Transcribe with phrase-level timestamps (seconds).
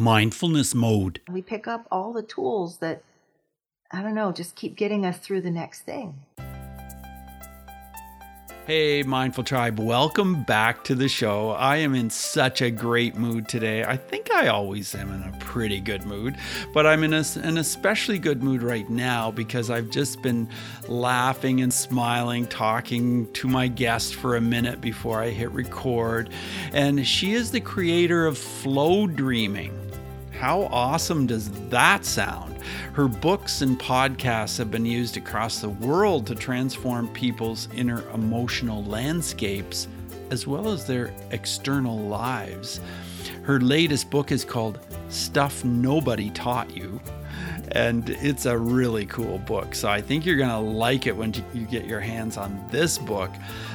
[0.00, 1.20] mindfulness mode.
[1.28, 3.02] We pick up all the tools that,
[3.92, 6.14] I don't know, just keep getting us through the next thing.
[8.66, 11.50] Hey, Mindful Tribe, welcome back to the show.
[11.50, 13.82] I am in such a great mood today.
[13.84, 16.36] I think I always am in a pretty good mood,
[16.72, 20.48] but I'm in a, an especially good mood right now because I've just been
[20.88, 26.30] laughing and smiling, talking to my guest for a minute before I hit record.
[26.72, 29.89] And she is the creator of Flowdreaming.
[30.40, 32.56] How awesome does that sound?
[32.94, 38.82] Her books and podcasts have been used across the world to transform people's inner emotional
[38.84, 39.86] landscapes
[40.30, 42.80] as well as their external lives.
[43.42, 44.78] Her latest book is called
[45.10, 47.02] Stuff Nobody Taught You
[47.72, 49.74] and it's a really cool book.
[49.74, 52.98] So I think you're going to like it when you get your hands on this
[52.98, 53.30] book.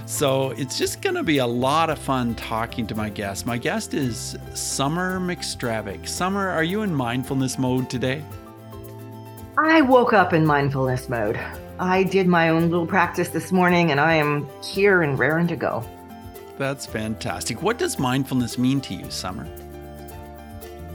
[0.05, 3.45] So it's just going to be a lot of fun talking to my guest.
[3.45, 6.07] My guest is Summer McStravick.
[6.07, 8.23] Summer, are you in mindfulness mode today?
[9.57, 11.39] I woke up in mindfulness mode.
[11.79, 15.55] I did my own little practice this morning and I am here and raring to
[15.55, 15.83] go.
[16.57, 17.61] That's fantastic.
[17.61, 19.47] What does mindfulness mean to you, Summer?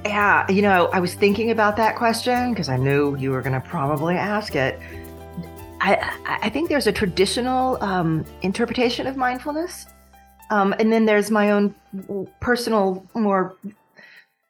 [0.04, 3.60] Yeah, you know, I was thinking about that question because I knew you were going
[3.60, 4.80] to probably ask it.
[5.82, 9.86] I, I think there's a traditional um, interpretation of mindfulness,
[10.50, 11.74] um, and then there's my own
[12.40, 13.54] personal, more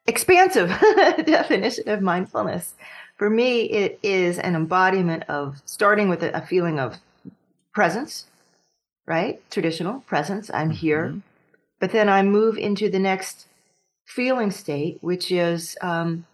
[0.06, 0.68] expansive
[1.26, 2.74] definition of mindfulness.
[3.16, 6.96] For me, it is an embodiment of starting with a, a feeling of
[7.74, 8.26] presence,
[9.06, 9.42] right?
[9.50, 10.50] Traditional presence.
[10.54, 10.76] I'm mm-hmm.
[10.76, 11.14] here,
[11.80, 13.46] but then I move into the next
[14.10, 16.26] feeling state, which is um,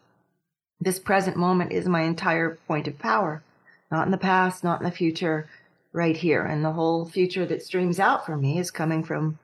[0.80, 3.42] this present moment is my entire point of power,
[3.90, 5.48] not in the past, not in the future,
[5.92, 6.42] right here.
[6.42, 9.38] And the whole future that streams out for me is coming from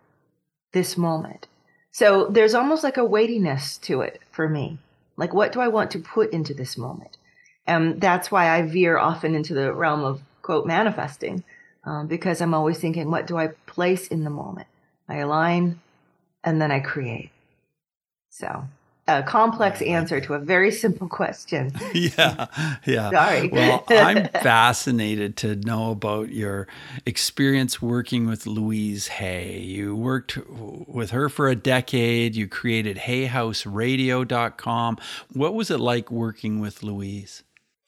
[0.72, 1.47] this moment.
[1.91, 4.78] So there's almost like a weightiness to it for me.
[5.19, 7.19] Like, what do I want to put into this moment?
[7.66, 11.44] And that's why I veer often into the realm of quote manifesting,
[11.84, 14.69] um, because I'm always thinking, what do I place in the moment?
[15.06, 15.81] I align
[16.42, 17.31] and then I create.
[18.32, 18.65] So,
[19.09, 21.70] a complex answer to a very simple question.
[21.93, 22.47] yeah,
[22.87, 23.10] yeah.
[23.10, 23.48] Sorry.
[23.48, 26.66] well, I'm fascinated to know about your
[27.04, 29.59] experience working with Louise Hay.
[29.59, 32.34] You worked with her for a decade.
[32.34, 34.98] You created HayHouseRadio.com.
[35.34, 37.42] What was it like working with Louise?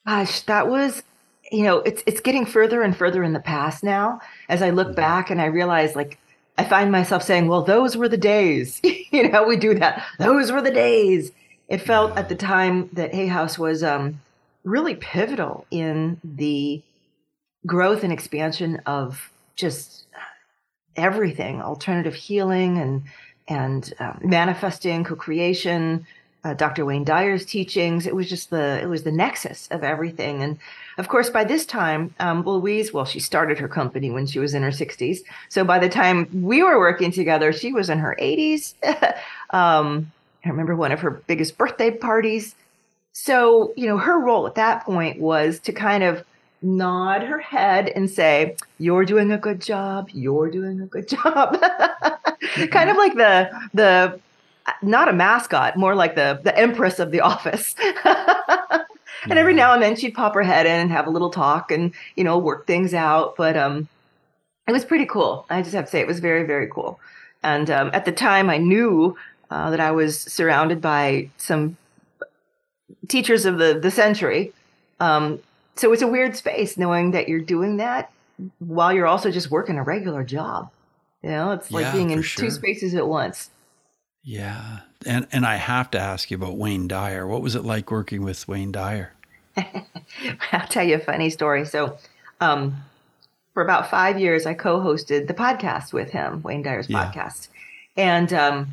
[0.07, 1.03] Gosh, that was
[1.51, 4.89] you know, it's it's getting further and further in the past now as I look
[4.89, 4.97] mm-hmm.
[4.97, 6.19] back and I realize like
[6.57, 8.81] I find myself saying, well, those were the days.
[8.85, 10.05] you know, we do that.
[10.19, 11.33] Those were the days.
[11.69, 14.21] It felt at the time that Hay House was um,
[14.63, 16.83] really pivotal in the
[17.67, 20.07] growth and expansion of just
[20.97, 23.03] everything alternative healing and
[23.47, 26.07] and um, manifesting co-creation
[26.45, 30.43] uh, dr wayne dyer's teachings it was just the it was the nexus of everything
[30.43, 30.59] and
[30.97, 34.55] of course, by this time, um, Louise, well, she started her company when she was
[34.55, 35.19] in her 60s.
[35.49, 38.75] So by the time we were working together, she was in her 80s.
[39.51, 40.13] um,
[40.45, 42.55] I remember one of her biggest birthday parties.
[43.13, 46.25] So, you know, her role at that point was to kind of
[46.63, 50.11] nod her head and say, You're doing a good job.
[50.13, 51.57] You're doing a good job.
[51.61, 52.67] mm-hmm.
[52.67, 54.21] Kind of like the, the,
[54.83, 57.75] not a mascot, more like the the empress of the office.
[59.31, 61.71] And every now and then she'd pop her head in and have a little talk
[61.71, 63.37] and, you know, work things out.
[63.37, 63.89] But um,
[64.69, 65.47] it was pretty cool.
[65.49, 67.01] I just have to say it was very, very cool.
[67.43, 69.17] And um, at the time, I knew
[69.51, 71.77] uh, that I was surrounded by some
[73.09, 74.53] teachers of the, the century.
[75.01, 75.41] Um,
[75.77, 78.11] so it's a weird space knowing that you're doing that
[78.59, 80.71] while you're also just working a regular job.
[81.23, 82.45] You know, it's like yeah, being in sure.
[82.45, 83.51] two spaces at once.
[84.25, 84.81] Yeah.
[85.07, 87.27] And and I have to ask you about Wayne Dyer.
[87.27, 89.13] What was it like working with Wayne Dyer?
[89.57, 91.65] I'll tell you a funny story.
[91.67, 91.99] So,
[92.41, 92.75] um,
[93.53, 97.05] for about five years, I co-hosted the podcast with him, Wayne Dyer's yeah.
[97.05, 97.49] podcast,
[97.97, 98.69] and um,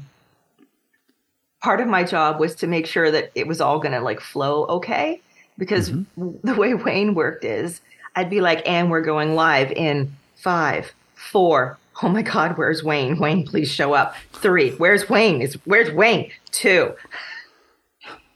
[1.61, 4.21] part of my job was to make sure that it was all going to like
[4.21, 5.21] flow okay.
[5.57, 6.31] Because mm-hmm.
[6.47, 7.81] the way Wayne worked is,
[8.15, 13.17] I'd be like, "And we're going live in five, four, oh my God, where's Wayne?
[13.17, 14.15] Wayne, please show up.
[14.33, 15.41] Three, where's Wayne?
[15.41, 16.31] Is where's Wayne?
[16.51, 16.93] Two.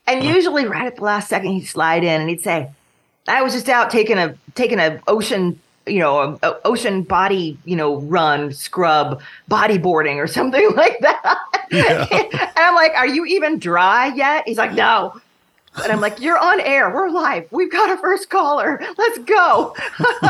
[0.08, 2.70] And usually right at the last second he'd slide in and he'd say,
[3.28, 7.58] I was just out taking a taking a ocean, you know, a, a ocean body,
[7.66, 11.40] you know, run, scrub, bodyboarding or something like that.
[11.72, 12.08] Yeah.
[12.12, 14.44] and I'm like, Are you even dry yet?
[14.48, 15.20] He's like, No.
[15.84, 16.90] And I'm like, You're on air.
[16.94, 17.48] We're live.
[17.52, 18.82] We've got a first caller.
[18.98, 19.76] Let's go.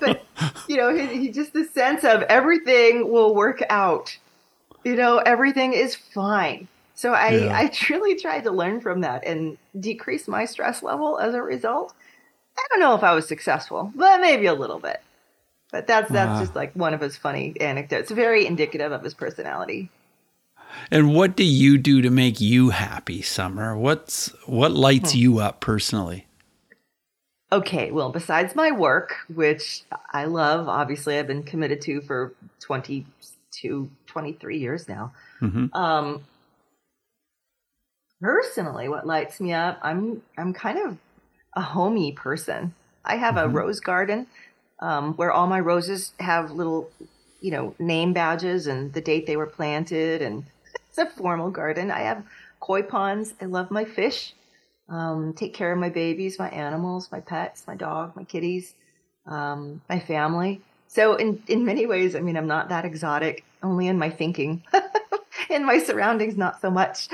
[0.00, 0.24] but
[0.68, 4.16] you know, he, he just the sense of everything will work out.
[4.84, 6.68] You know, everything is fine.
[6.94, 7.56] So I, Yeah.
[7.58, 11.94] I truly tried to learn from that and decrease my stress level as a result.
[12.56, 15.00] I don't know if I was successful, but maybe a little bit.
[15.70, 16.40] But that's that's Wow.
[16.40, 18.10] just like one of his funny anecdotes.
[18.10, 19.90] Very indicative of his personality.
[20.90, 23.76] And what do you do to make you happy, Summer?
[23.76, 25.18] What's what lights Hmm.
[25.18, 26.26] you up personally?
[27.50, 29.82] Okay, well, besides my work, which
[30.12, 35.12] I love, obviously I've been committed to for 22, 23 years now.
[35.40, 35.74] Mhm.
[35.74, 36.24] Um,
[38.20, 40.98] personally, what lights me up, I'm I'm kind of
[41.54, 42.74] a homey person.
[43.04, 43.54] I have a Mhm.
[43.54, 44.26] rose garden
[44.80, 46.90] um, where all my roses have little,
[47.40, 50.44] you know, name badges and the date they were planted, and
[50.98, 51.90] it's a formal garden.
[51.90, 52.24] I have
[52.60, 53.34] koi ponds.
[53.40, 54.34] I love my fish.
[54.88, 58.74] Um, take care of my babies, my animals, my pets, my dog, my kitties,
[59.26, 60.62] um, my family.
[60.88, 63.44] So in in many ways, I mean, I'm not that exotic.
[63.62, 64.62] Only in my thinking,
[65.50, 67.08] in my surroundings, not so much.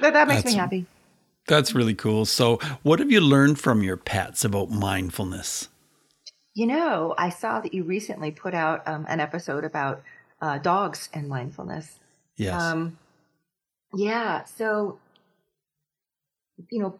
[0.00, 0.86] But that makes That's- me happy.
[1.48, 2.24] That's really cool.
[2.24, 5.68] So, what have you learned from your pets about mindfulness?
[6.54, 10.02] You know, I saw that you recently put out um, an episode about
[10.42, 12.00] uh, dogs and mindfulness.
[12.36, 12.60] Yes.
[12.60, 12.98] Um,
[13.94, 14.44] yeah.
[14.44, 14.98] So,
[16.70, 16.98] you know,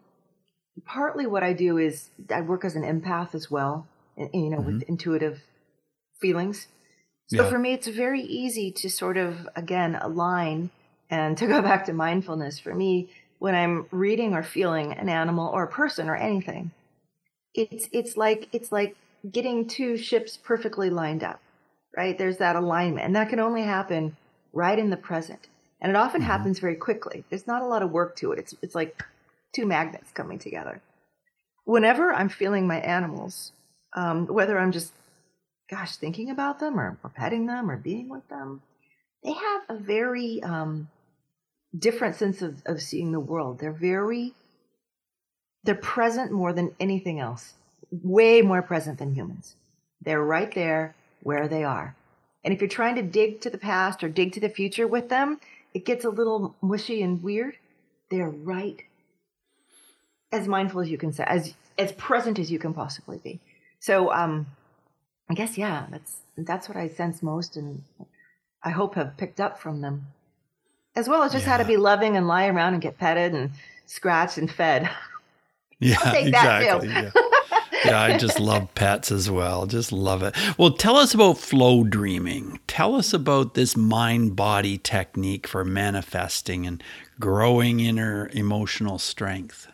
[0.86, 3.86] partly what I do is I work as an empath as well,
[4.16, 5.42] and, you know, with intuitive
[6.20, 6.68] feelings.
[7.28, 7.50] So Yeah.
[7.50, 10.70] for me, it's very easy to sort of, again, align
[11.10, 12.58] and to go back to mindfulness.
[12.60, 13.10] For me,
[13.40, 16.70] when I'm reading or feeling an animal or a person or anything,
[17.54, 18.96] it's it's like it's like
[19.30, 21.40] getting two ships perfectly lined up,
[21.96, 22.16] right?
[22.16, 24.16] There's that alignment, and that can only happen
[24.52, 25.48] right in the present,
[25.80, 27.24] and it often happens very quickly.
[27.28, 28.38] There's not a lot of work to it.
[28.38, 29.02] It's it's like
[29.52, 30.80] two magnets coming together.
[31.64, 33.52] Whenever I'm feeling my animals,
[33.94, 34.92] um, whether I'm just
[35.70, 38.62] gosh thinking about them or, or petting them or being with them,
[39.24, 40.88] they have a very um,
[41.78, 43.58] different sense of, of seeing the world.
[43.58, 44.34] They're very
[45.64, 47.54] they're present more than anything else,
[47.90, 49.54] way more present than humans.
[50.00, 51.94] They're right there where they are.
[52.44, 55.08] And if you're trying to dig to the past or dig to the future with
[55.08, 55.38] them,
[55.74, 57.56] it gets a little mushy and weird.
[58.10, 58.82] They're right
[60.30, 63.40] as mindful as you can say, as as present as you can possibly be.
[63.80, 64.46] So um
[65.30, 67.82] I guess yeah, that's that's what I sense most and
[68.62, 70.06] I hope have picked up from them.
[70.94, 73.50] As well as just how to be loving and lie around and get petted and
[73.86, 74.90] scratched and fed.
[75.80, 76.86] yeah, take that, too.
[76.86, 76.88] exactly.
[76.88, 77.10] yeah.
[77.84, 79.66] Yeah, I just love pets as well.
[79.66, 80.34] Just love it.
[80.58, 82.60] Well, tell us about flow dreaming.
[82.66, 86.82] Tell us about this mind body technique for manifesting and
[87.20, 89.68] growing inner emotional strength.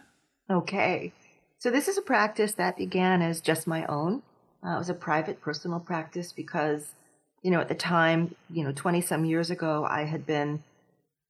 [0.51, 1.13] Okay.
[1.59, 4.23] So this is a practice that began as just my own.
[4.65, 6.93] Uh, it was a private, personal practice because,
[7.43, 10.63] you know, at the time, you know, 20 some years ago, I had been,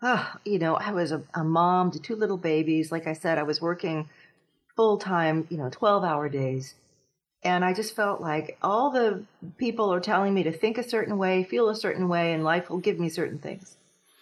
[0.03, 2.93] ah, you know, I was a, a mom to two little babies.
[2.93, 4.09] Like I said, I was working
[4.79, 6.77] full time, you know, 12 hour days.
[7.43, 9.25] And I just felt like all the
[9.57, 12.71] people are telling me to think a certain way, feel a certain way, and life
[12.71, 13.77] will give me certain things.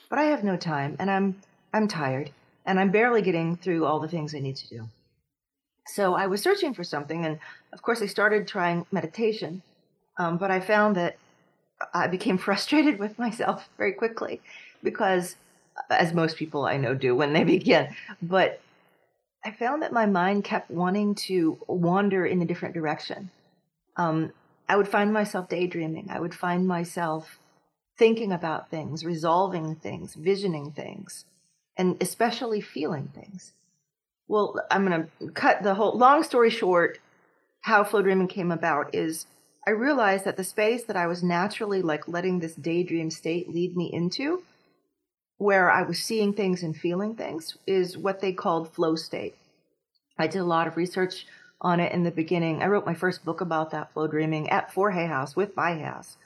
[0.08, 1.42] But I have no time and I'm
[1.74, 2.30] I'm tired
[2.64, 4.88] and I'm barely getting through all the things I need to do.
[5.88, 7.38] So I was searching for something, and
[7.74, 9.60] of course, I started trying meditation.
[10.18, 11.18] Um, but I found that
[11.92, 14.40] I became frustrated with myself very quickly
[14.82, 15.36] because,
[15.90, 18.62] as most people I know do when they begin, but
[19.46, 23.30] I found that my mind kept wanting to wander in a different direction.
[23.96, 24.32] Um,
[24.68, 26.08] I would find myself daydreaming.
[26.10, 27.38] I would find myself
[27.96, 31.26] thinking about things, resolving things, visioning things,
[31.76, 33.52] and especially feeling things.
[34.26, 36.98] Well, I'm going to cut the whole long story short.
[37.60, 39.26] How flow dreaming came about is
[39.64, 43.76] I realized that the space that I was naturally like letting this daydream state lead
[43.76, 44.42] me into,
[45.38, 49.36] where I was seeing things and feeling things, is what they called flow state.
[50.18, 51.26] I did a lot of research
[51.60, 52.62] on it in the beginning.
[52.62, 55.78] I wrote my first book about that flow dreaming at For Hay House with my
[55.78, 56.16] House.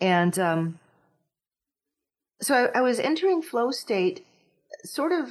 [0.00, 0.78] And um,
[2.40, 4.24] so I, I was entering flow state
[4.84, 5.28] sort of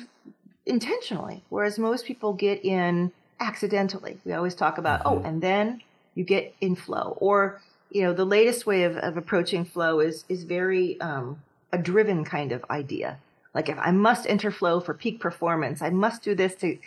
[0.66, 4.18] intentionally, whereas most people get in accidentally.
[4.26, 5.82] We always talk about, oh, and then
[6.16, 7.18] you get in flow.
[7.20, 11.42] Or, you know, the latest way of, of approaching flow is is very um,
[11.74, 13.20] a driven kind of idea.
[13.54, 16.78] Like if I must enter flow for peak performance, I must do this to.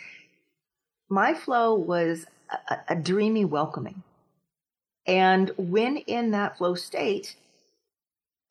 [1.09, 4.03] My flow was a, a- dreamy welcoming.
[5.05, 7.35] And when in that flow state,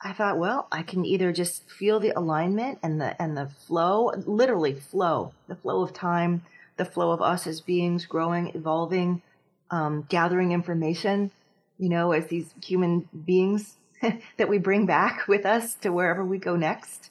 [0.00, 4.12] I thought, well, I can either just feel the alignment and the and the flow,
[4.26, 6.42] literally flow, the flow of time,
[6.76, 9.22] the flow of us as beings growing, evolving,
[9.70, 11.30] um, gathering information,
[11.78, 13.76] you know, as these human beings
[14.36, 17.10] that we bring back with us to wherever we go next.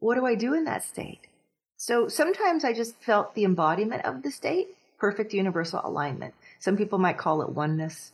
[0.00, 1.26] what do I do in that state?
[1.76, 6.34] So sometimes I just felt the embodiment of the state, perfect universal alignment.
[6.58, 8.12] Some people might call it oneness.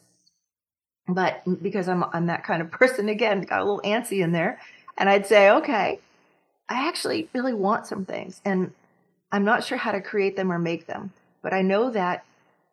[1.09, 4.61] But because I'm I'm that kind of person again, got a little antsy in there,
[4.97, 6.01] and I'd say, okay,
[6.69, 8.73] I actually really want some things and
[9.31, 12.25] I'm not sure how to create them or make them, but I know that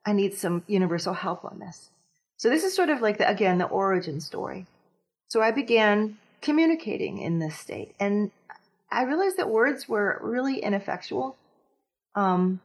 [0.06, 1.90] I need some universal help on this.
[2.42, 4.66] So this is sort of like the, again the origin story.
[5.28, 8.32] So I began communicating in this state and
[8.92, 11.38] I realized that words were really ineffectual.
[12.16, 12.60] Um,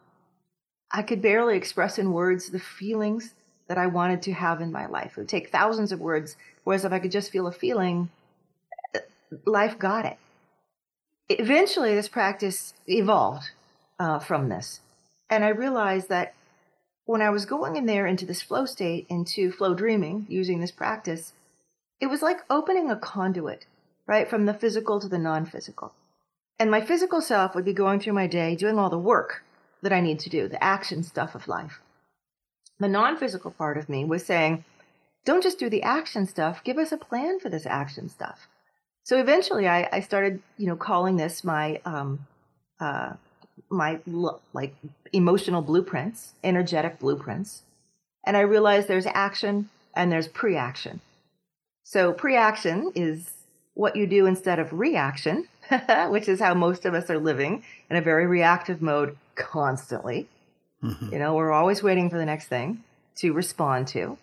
[0.90, 3.34] I could barely express in words the feelings
[3.68, 5.12] that I wanted to have in my life.
[5.12, 8.08] It would take thousands of words, whereas if I could just feel a feeling,
[9.44, 10.16] life got it.
[11.28, 13.50] Eventually, this practice evolved
[13.98, 14.80] uh, from this.
[15.28, 16.32] And I realized that
[17.06, 20.72] when I was going in there into this flow state, into flow dreaming, using this
[20.72, 21.32] practice,
[22.00, 23.64] it was like opening a conduit,
[24.06, 25.94] right, from the physical to the non physical.
[26.58, 29.44] And my physical self would be going through my day doing all the work
[29.82, 31.80] that I need to do, the action stuff of life.
[32.80, 34.64] The non physical part of me was saying,
[35.24, 38.48] don't just do the action stuff, give us a plan for this action stuff.
[39.04, 42.26] So eventually I, I started, you know, calling this my, um,
[42.80, 43.14] uh,
[43.70, 44.00] my
[44.52, 44.74] like
[45.12, 47.62] emotional blueprints, energetic blueprints.
[48.24, 51.00] And I realized there's action and there's pre action.
[51.82, 53.32] So pre action is
[53.74, 55.48] what you do instead of reaction,
[56.08, 60.28] which is how most of us are living in a very reactive mode constantly.
[60.82, 61.12] Mm-hmm.
[61.12, 62.82] You know, we're always waiting for the next thing
[63.16, 64.18] to respond to.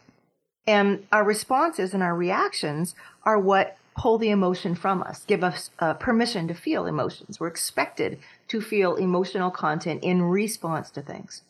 [0.65, 5.69] And our responses and our reactions are what pull the emotion from us, give us
[5.79, 7.39] uh, permission to feel emotions.
[7.39, 11.41] We're expected to feel emotional content in response to things.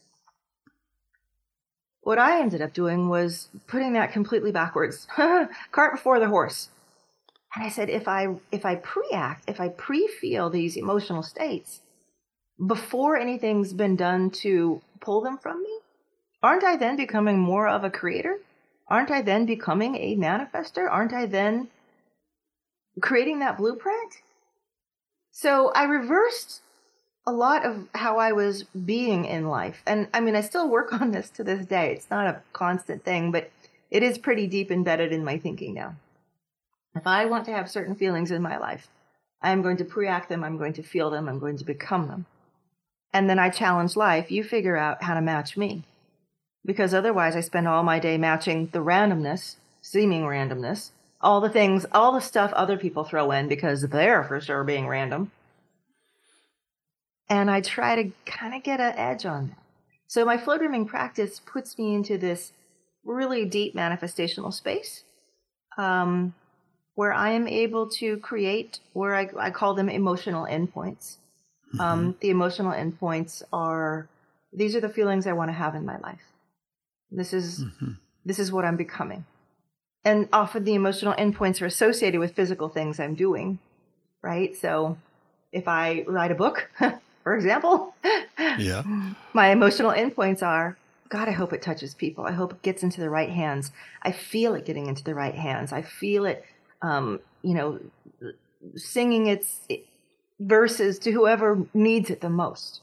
[2.02, 5.08] What I ended up doing was putting that completely backwards,
[5.72, 6.70] cart before the horse.
[7.56, 11.82] And I said, if I if I pre-act, if I pre-feel these emotional states
[12.66, 15.80] before anything's been done to pull them from me,
[16.42, 18.40] aren't I then becoming more of a creator?
[18.88, 20.90] Aren't I then becoming a manifester?
[20.90, 21.70] Aren't I then
[23.02, 24.22] creating that blueprint?
[25.32, 26.62] So I reversed
[27.26, 29.82] a lot of how I was being in life.
[29.86, 31.94] And I mean, I still work on this to this day.
[31.94, 33.50] It's not a constant thing, but
[33.90, 35.96] it is pretty deep embedded in my thinking now.
[36.96, 38.88] If I want to have certain feelings in my life,
[39.42, 42.26] I'm going to pre-act them, I'm going to feel them, I'm going to become them.
[43.14, 45.84] And then I challenge life, you figure out how to match me.
[46.66, 51.86] Because otherwise I spend all my day matching the randomness, seeming randomness, all the things,
[51.92, 55.32] all the stuff other people throw in because they're for sure being random
[57.30, 59.58] and I try to kind of get an edge on that.
[60.08, 62.52] So my flow dreaming practice puts me into this
[63.04, 65.04] really deep manifestational space
[65.78, 66.34] um,
[66.96, 71.18] where I am able to create where I, I call them emotional endpoints.
[71.74, 71.82] Mm-hmm.
[71.82, 74.08] Um, the emotional endpoints are
[74.52, 76.22] these are the feelings I want to have in my life.
[77.10, 77.94] This is mm-hmm.
[78.26, 79.26] this is what I'm becoming.
[80.06, 83.60] And often the emotional endpoints are associated with physical things I'm doing,
[84.22, 84.56] right?
[84.56, 84.98] So
[85.52, 86.70] if I write a book,
[87.24, 87.96] for example.
[88.58, 88.84] Yeah.
[89.34, 90.78] My emotional endpoints are
[91.14, 92.26] God, I hope it touches people.
[92.26, 93.72] I hope it gets into the right hands.
[94.02, 95.72] I feel it getting into the right hands.
[95.72, 96.44] I feel it,
[96.82, 97.80] um, you know,
[98.76, 99.68] singing its
[100.40, 102.82] verses to whoever needs it the most.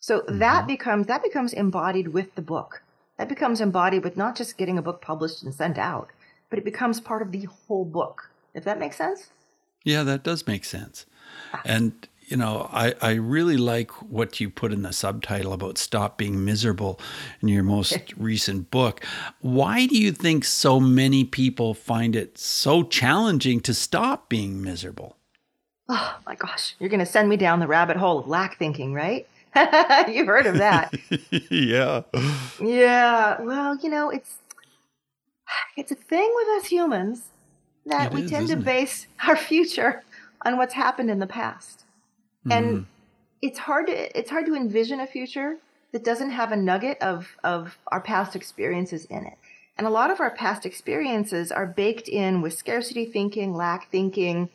[0.00, 0.38] So mm-hmm.
[0.38, 2.82] that becomes that becomes embodied with the book.
[3.16, 6.08] That becomes embodied with not just getting a book published and sent out,
[6.50, 8.30] but it becomes part of the whole book.
[8.52, 9.30] If that makes sense?
[9.84, 11.06] Yeah, that does make sense.
[11.54, 11.62] Ah.
[11.64, 16.16] And you know, I, I really like what you put in the subtitle about stop
[16.16, 17.00] being miserable
[17.42, 19.04] in your most recent book.
[19.40, 25.16] Why do you think so many people find it so challenging to stop being miserable?
[25.88, 28.94] Oh my gosh, you're going to send me down the rabbit hole of lack thinking,
[28.94, 29.26] right?
[30.08, 30.94] You've heard of that.
[31.50, 32.02] yeah.
[32.62, 33.40] Yeah.
[33.40, 34.36] Well, you know, it's
[35.76, 37.30] it's a thing with us humans
[37.86, 39.28] that it we is, tend to base it?
[39.28, 40.04] our future
[40.44, 41.82] on what's happened in the past.
[42.46, 42.52] Mm-hmm.
[42.52, 42.86] And
[43.42, 45.56] it's hard to it's hard to envision a future
[45.92, 49.38] that doesn't have a nugget of of our past experiences in it.
[49.76, 54.50] And a lot of our past experiences are baked in with scarcity thinking, lack thinking,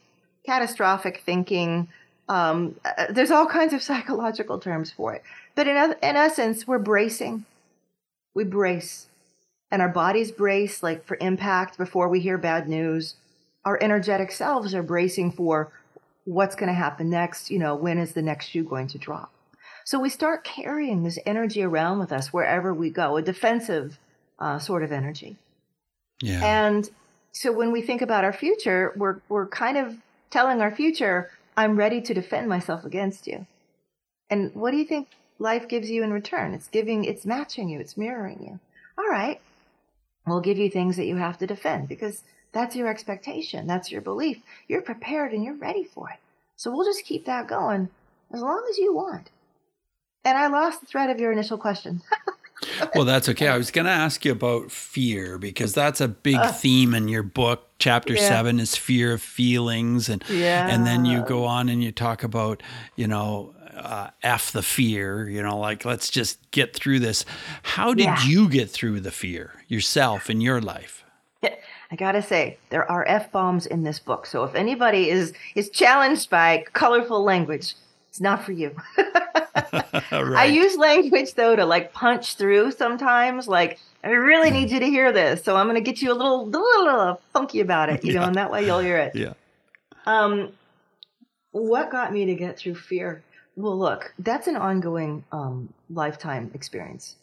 [0.45, 1.87] catastrophic thinking.
[2.29, 5.23] Um, uh, there's all kinds of psychological terms for it.
[5.55, 7.45] But in, in essence, we're bracing.
[8.35, 9.07] We brace.
[9.71, 13.15] And our bodies brace, like for impact before we hear bad news.
[13.63, 15.71] Our energetic selves are bracing for
[16.25, 19.31] what's going to happen next, you know, when is the next shoe going to drop.
[19.85, 23.99] So we start carrying this energy around with us wherever we go, a defensive
[24.39, 25.37] uh, sort of energy.
[26.21, 26.43] Yeah.
[26.43, 26.89] And
[27.31, 29.95] so when we think about our future, we're we're kind of
[30.31, 33.45] telling our future, I'm ready to defend myself against you.
[34.29, 36.53] And what do you think life gives you in return?
[36.53, 38.59] It's giving, it's matching you, it's mirroring you.
[38.97, 39.39] All right,
[40.25, 42.23] we'll give you things that you have to defend because
[42.55, 44.41] that's your expectation, that's your belief.
[44.69, 46.19] You're prepared and you're ready for it.
[46.55, 47.89] So we'll just keep that going
[48.33, 49.29] as long as you want.
[50.23, 52.01] And I lost the thread of your initial question.
[52.95, 53.49] well, that's okay.
[53.49, 57.09] I was going to ask you about fear because that's a big uh, theme in
[57.09, 57.67] your book.
[57.77, 58.27] Chapter yeah.
[58.27, 60.69] seven is fear of feelings, and yeah.
[60.69, 62.63] and then you go on and you talk about
[62.95, 65.27] you know uh, f the fear.
[65.27, 67.25] You know, like let's just get through this.
[67.63, 68.23] How did yeah.
[68.23, 71.03] you get through the fear yourself in your life?
[71.91, 74.25] I gotta say, there are f bombs in this book.
[74.25, 77.75] So if anybody is is challenged by colorful language,
[78.09, 78.75] it's not for you.
[80.11, 80.11] right.
[80.11, 83.47] I use language though to like punch through sometimes.
[83.47, 86.43] Like I really need you to hear this, so I'm to get you a little,
[86.43, 88.19] a little funky about it, you yeah.
[88.19, 89.15] know, and that way you'll hear it.
[89.15, 89.33] Yeah.
[90.05, 90.51] Um,
[91.51, 93.23] what got me to get through fear?
[93.55, 97.15] Well, look, that's an ongoing um, lifetime experience.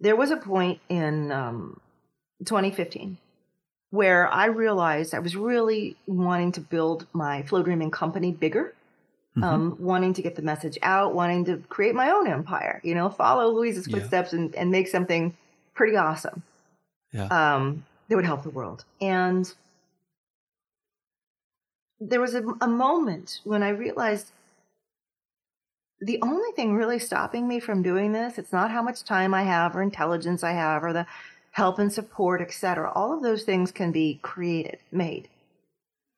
[0.00, 1.80] There was a point in um,
[2.44, 3.16] 2015
[3.90, 8.74] where I realized I was really wanting to build my flow dreaming company bigger
[9.38, 9.44] mm-hmm.
[9.44, 13.08] um, wanting to get the message out, wanting to create my own empire, you know,
[13.08, 14.40] follow Louise's footsteps yeah.
[14.40, 15.36] and, and make something
[15.74, 16.42] pretty awesome.
[17.12, 17.26] Yeah.
[17.26, 18.84] Um, that would help the world.
[19.00, 19.52] And
[22.00, 24.30] there was a, a moment when I realized
[26.00, 29.42] the only thing really stopping me from doing this, it's not how much time I
[29.42, 31.06] have or intelligence I have or the
[31.52, 32.90] help and support, etc.
[32.94, 35.28] All of those things can be created, made.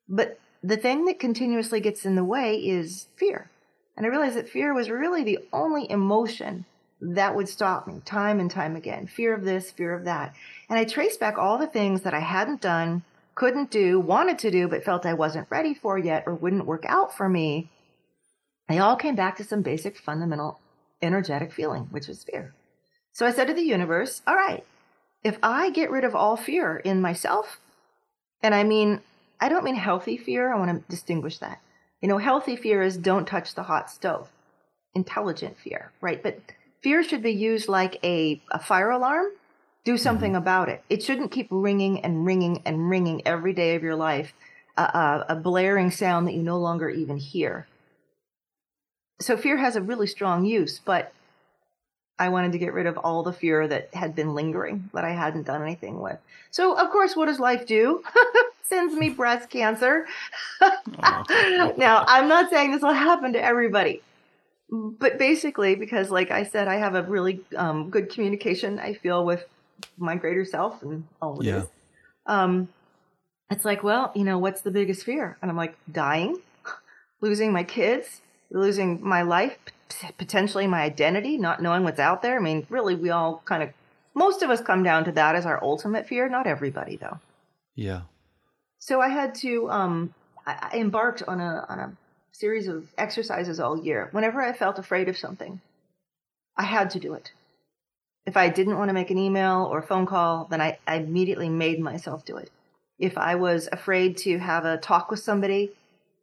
[0.09, 3.51] But the thing that continuously gets in the way is fear.
[3.97, 6.65] And I realized that fear was really the only emotion
[7.01, 9.07] that would stop me time and time again.
[9.07, 10.35] Fear of this, fear of that.
[10.69, 13.03] And I traced back all the things that I hadn't done,
[13.35, 16.85] couldn't do, wanted to do, but felt I wasn't ready for yet or wouldn't work
[16.87, 17.71] out for me.
[18.69, 20.61] They all came back to some basic fundamental
[21.03, 22.55] energetic feeling, which was fear.
[23.13, 24.64] So I said to the universe, all right,
[25.22, 27.61] if I get rid of all fear in myself,
[28.42, 29.00] and I mean
[29.40, 30.52] I don't mean healthy fear.
[30.52, 31.61] I want to distinguish that.
[32.00, 34.28] You know, healthy fear is don't touch the hot stove.
[34.94, 36.22] Intelligent fear, right?
[36.22, 36.40] But
[36.83, 39.26] fear should be used like a, a fire alarm.
[39.85, 40.42] Do something mm-hmm.
[40.42, 40.83] about it.
[40.90, 44.35] It shouldn't keep ringing and ringing and ringing every day of your life,
[44.76, 47.66] a blaring sound that you no longer even hear.
[49.20, 51.12] So fear has a really strong use, but
[52.20, 55.12] I wanted to get rid of all the fear that had been lingering that I
[55.12, 56.18] hadn't done anything with.
[56.50, 58.04] So, of course, what does life do?
[58.62, 60.06] Sends me breast cancer.
[60.61, 61.74] oh.
[61.78, 64.02] now, I'm not saying this will happen to everybody,
[64.70, 69.24] but basically, because, like I said, I have a really um, good communication, I feel,
[69.24, 69.42] with
[69.96, 71.61] my greater self and all of yeah.
[71.61, 71.68] this.
[72.26, 72.68] Um,
[73.50, 75.38] it's like, well, you know, what's the biggest fear?
[75.40, 76.37] And I'm like, dying,
[77.22, 79.56] losing my kids, losing my life,
[80.18, 82.37] potentially my identity, not knowing what's out there.
[82.37, 83.70] I mean, really, we all kind of,
[84.14, 86.29] most of us come down to that as our ultimate fear.
[86.29, 87.18] Not everybody, though.
[87.74, 88.03] Yeah.
[88.79, 90.14] So I had to, um,
[90.46, 91.96] I embarked on a on a
[92.33, 94.09] series of exercises all year.
[94.12, 95.61] Whenever I felt afraid of something,
[96.57, 97.33] I had to do it.
[98.26, 101.48] If I didn't want to make an email or phone call, then I, I immediately
[101.48, 102.50] made myself do it.
[102.98, 105.72] If I was afraid to have a talk with somebody,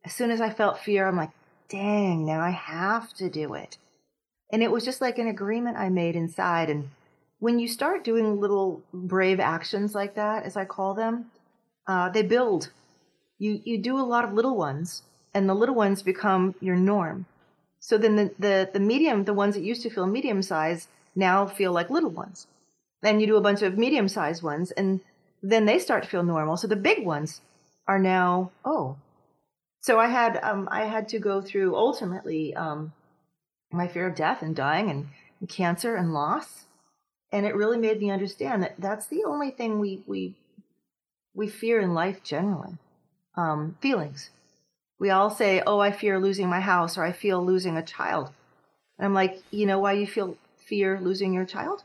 [0.04, 1.32] as soon as I felt fear, I'm like,
[1.70, 3.78] dang, now I have to do it.
[4.52, 6.70] And it was just like an agreement I made inside.
[6.70, 6.90] And
[7.40, 11.32] when you start doing little brave actions like that, as I call them,
[11.88, 12.72] uh, they build.
[13.40, 15.04] You, you do a lot of little ones,
[15.34, 17.26] and the little ones become your norm.
[17.80, 21.46] So then the, the, the medium, the ones that used to feel medium size, now
[21.46, 22.48] feel like little ones.
[23.02, 25.02] Then you do a bunch of medium sized ones, and
[25.44, 26.58] then they start to feel normal.
[26.58, 27.42] So the big ones
[27.88, 28.98] are now, oh,
[29.88, 32.92] so I had um, I had to go through ultimately um,
[33.72, 35.08] my fear of death and dying and,
[35.48, 36.66] cancer and loss,
[37.32, 40.36] and it really made me understand that that's the only thing we we
[41.34, 42.74] we fear in life generally.
[43.38, 44.32] Um, feelings.
[45.00, 48.32] We all say, "Oh, I fear losing my house," or "I feel losing a child."
[48.98, 51.84] And I'm like, you know why you feel fear losing your child?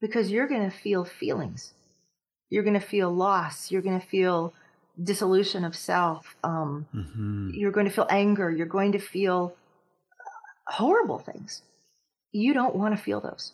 [0.00, 1.74] Because you're going to feel feelings.
[2.48, 3.70] You're going to feel loss.
[3.70, 4.54] You're going to feel
[5.02, 6.36] dissolution of self.
[6.44, 7.50] Um, mm-hmm.
[7.54, 8.50] You're going to feel anger.
[8.50, 9.54] You're going to feel
[10.66, 11.62] horrible things.
[12.32, 13.52] You don't want to feel those.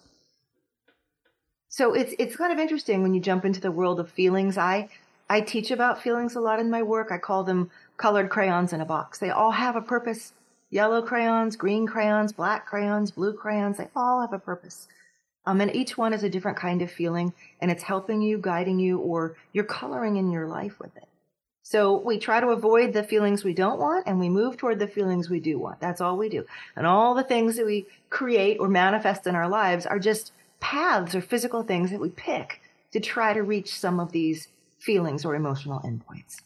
[1.68, 4.58] So it's it's kind of interesting when you jump into the world of feelings.
[4.58, 4.88] I
[5.28, 7.12] I teach about feelings a lot in my work.
[7.12, 9.18] I call them colored crayons in a box.
[9.18, 10.32] They all have a purpose.
[10.70, 14.86] Yellow crayons, green crayons, black crayons, blue crayons, they all have a purpose.
[15.44, 18.78] Um, and each one is a different kind of feeling, and it's helping you, guiding
[18.78, 21.08] you, or you're coloring in your life with it.
[21.62, 24.88] So we try to avoid the feelings we don't want and we move toward the
[24.88, 25.80] feelings we do want.
[25.80, 26.44] That's all we do.
[26.74, 31.14] And all the things that we create or manifest in our lives are just paths
[31.14, 32.60] or physical things that we pick
[32.92, 36.40] to try to reach some of these feelings or emotional endpoints.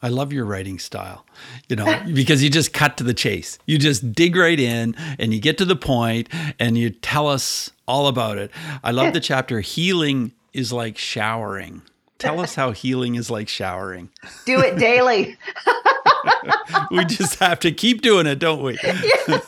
[0.00, 1.26] I love your writing style,
[1.68, 3.58] you know, because you just cut to the chase.
[3.66, 7.72] You just dig right in and you get to the point and you tell us
[7.86, 8.52] all about it.
[8.84, 11.82] I love the chapter Healing is like showering.
[12.18, 14.10] Tell us how healing is like showering.
[14.44, 15.36] Do it daily.
[16.90, 18.78] we just have to keep doing it, don't we?
[18.82, 19.40] Yeah.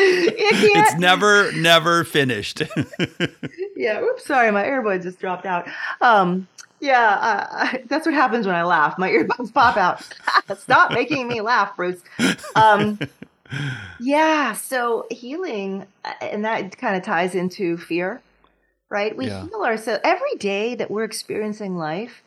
[0.00, 2.62] It's never, never finished.
[3.76, 4.00] yeah.
[4.00, 4.24] Oops.
[4.24, 5.66] Sorry, my earbud just dropped out.
[6.00, 6.46] Um,
[6.80, 7.18] yeah,
[7.50, 8.96] I, that's what happens when I laugh.
[8.98, 10.06] My earbuds pop out.
[10.56, 12.00] Stop making me laugh, Bruce.
[12.54, 13.00] Um,
[13.98, 14.52] yeah.
[14.52, 18.20] So healing, uh, and that kind of ties into fear
[18.90, 19.16] right?
[19.16, 19.46] We yeah.
[19.46, 22.22] heal ourselves every day that we're experiencing life.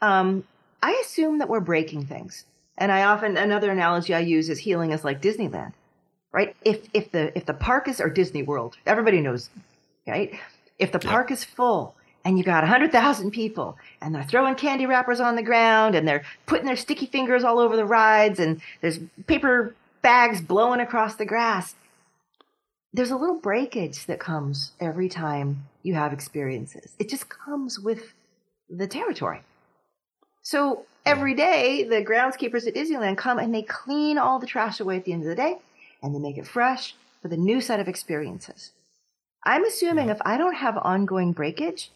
[0.00, 0.44] Um,
[0.82, 2.44] I assume that we're breaking things.
[2.76, 5.72] And I often another analogy I use is healing is like Disneyland,
[6.32, 6.54] right?
[6.64, 9.50] If if the if the park is or Disney World, everybody knows,
[10.06, 10.38] right?
[10.78, 15.18] If the park is full and you got 100,000 people and they're throwing candy wrappers
[15.18, 19.00] on the ground and they're putting their sticky fingers all over the rides and there's
[19.26, 21.74] paper bags blowing across the grass,
[22.92, 26.94] there's a little breakage that comes every time you have experiences.
[26.98, 28.14] It just comes with
[28.68, 29.42] the territory.
[30.42, 34.96] So every day, the groundskeepers at Disneyland come and they clean all the trash away
[34.96, 35.58] at the end of the day
[36.02, 38.72] and they make it fresh for the new set of experiences.
[39.44, 41.90] I'm assuming if I don't have ongoing breakage,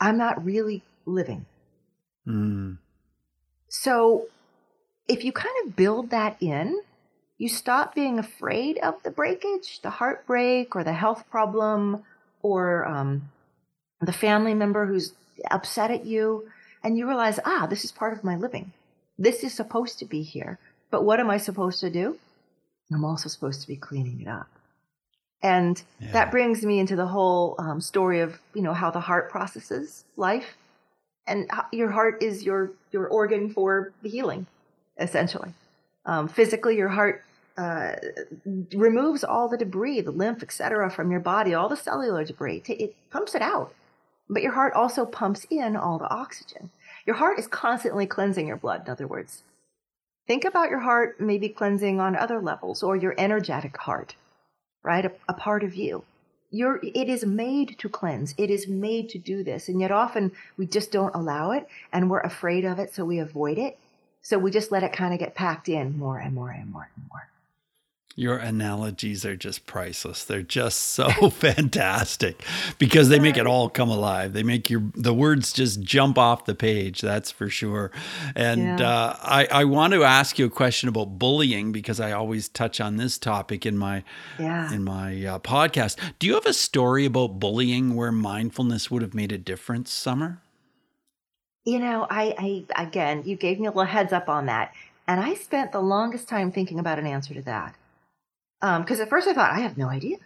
[0.00, 1.46] I'm not really living.
[2.26, 2.78] Mm.
[3.68, 4.26] So
[5.08, 6.80] if you kind of build that in,
[7.40, 12.04] you stop being afraid of the breakage, the heartbreak, or the health problem,
[12.42, 13.30] or um,
[14.02, 15.14] the family member who's
[15.50, 16.50] upset at you,
[16.84, 18.72] and you realize, ah, this is part of my living.
[19.18, 20.58] This is supposed to be here.
[20.90, 22.18] But what am I supposed to do?
[22.92, 24.50] I'm also supposed to be cleaning it up.
[25.42, 26.12] And yeah.
[26.12, 30.04] that brings me into the whole um, story of you know how the heart processes
[30.18, 30.58] life,
[31.26, 34.46] and your heart is your your organ for the healing,
[34.98, 35.54] essentially.
[36.04, 37.24] Um, physically, your heart
[37.60, 37.96] uh,
[38.74, 42.62] removes all the debris, the lymph, etc., from your body, all the cellular debris.
[42.66, 43.74] It pumps it out.
[44.30, 46.70] But your heart also pumps in all the oxygen.
[47.04, 49.42] Your heart is constantly cleansing your blood, in other words.
[50.26, 54.14] Think about your heart maybe cleansing on other levels or your energetic heart,
[54.82, 55.04] right?
[55.04, 56.04] A, a part of you.
[56.50, 58.34] You're, it is made to cleanse.
[58.38, 59.68] It is made to do this.
[59.68, 63.18] And yet often we just don't allow it and we're afraid of it, so we
[63.18, 63.78] avoid it.
[64.22, 66.88] So we just let it kind of get packed in more and more and more
[66.94, 67.28] and more.
[68.20, 70.24] Your analogies are just priceless.
[70.24, 72.44] They're just so fantastic
[72.78, 74.34] because they make it all come alive.
[74.34, 77.00] They make your the words just jump off the page.
[77.00, 77.90] That's for sure.
[78.36, 78.86] And yeah.
[78.86, 82.78] uh, I, I want to ask you a question about bullying because I always touch
[82.78, 84.04] on this topic in my
[84.38, 84.70] yeah.
[84.70, 85.96] in my uh, podcast.
[86.18, 90.42] Do you have a story about bullying where mindfulness would have made a difference, Summer?
[91.64, 94.74] You know, I, I again, you gave me a little heads up on that,
[95.08, 97.76] and I spent the longest time thinking about an answer to that.
[98.60, 100.18] Because um, at first I thought, I have no idea.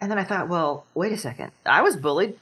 [0.00, 1.52] And then I thought, well, wait a second.
[1.66, 2.36] I was bullied.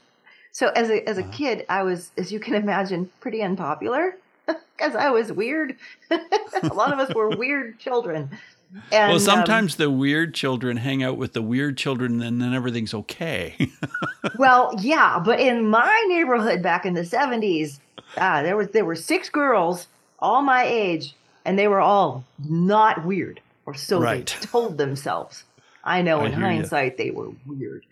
[0.51, 1.31] So as a, as a uh-huh.
[1.31, 4.15] kid, I was, as you can imagine, pretty unpopular
[4.45, 5.75] because I was weird.
[6.11, 8.29] a lot of us were weird children.
[8.91, 12.53] And, well, sometimes um, the weird children hang out with the weird children, and then
[12.53, 13.55] everything's okay.
[14.37, 17.79] well, yeah, but in my neighborhood back in the seventies,
[18.17, 19.87] ah, there was there were six girls,
[20.19, 21.15] all my age,
[21.45, 24.25] and they were all not weird or so right.
[24.25, 25.43] they told themselves.
[25.83, 27.05] I know I in hindsight you.
[27.05, 27.85] they were weird.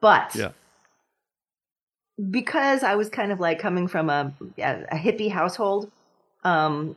[0.00, 0.52] But yeah.
[2.30, 5.90] because I was kind of like coming from a, a hippie household,
[6.44, 6.96] um,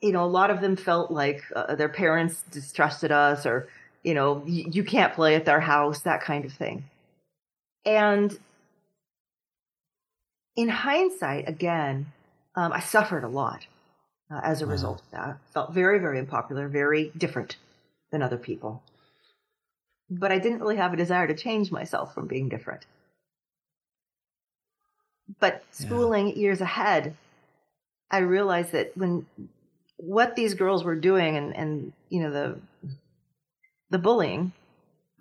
[0.00, 3.68] you know, a lot of them felt like uh, their parents distrusted us or,
[4.02, 6.84] you know, you can't play at their house, that kind of thing.
[7.84, 8.36] And
[10.56, 12.06] in hindsight, again,
[12.56, 13.66] um, I suffered a lot
[14.30, 14.72] uh, as a wow.
[14.72, 15.38] result of that.
[15.52, 17.56] Felt very, very unpopular, very different
[18.10, 18.82] than other people.
[20.08, 22.84] But I didn't really have a desire to change myself from being different.
[25.38, 26.34] But schooling yeah.
[26.34, 27.16] years ahead,
[28.10, 29.26] I realized that when
[29.96, 32.58] what these girls were doing and, and you know the
[33.90, 34.52] the bullying,